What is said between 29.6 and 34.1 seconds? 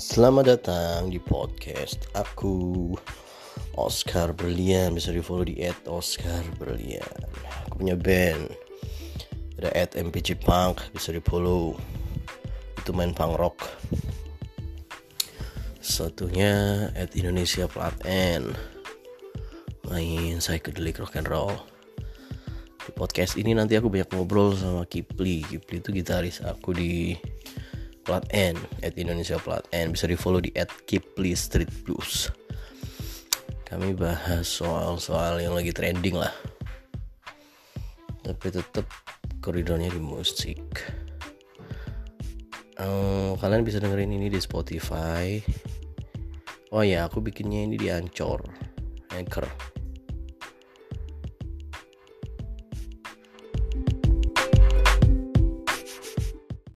N. Bisa di follow di at Kipli Street Blues kami